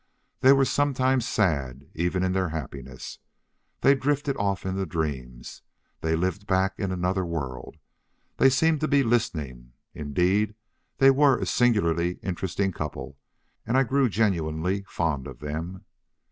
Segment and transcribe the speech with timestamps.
[0.39, 3.19] They were sometimes sad even in their happiness.
[3.81, 5.61] They drifted off into dreams.
[5.99, 7.77] They lived back in another world.
[8.37, 9.73] They seemed to be listening.
[9.93, 10.55] Indeed,
[10.97, 13.19] they were a singularly interesting couple,
[13.63, 15.85] and I grew genuinely fond of them.